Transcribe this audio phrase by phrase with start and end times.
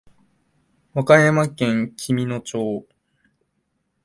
[0.95, 2.87] 和歌山県紀美野町